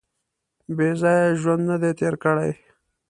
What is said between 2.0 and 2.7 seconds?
کړی.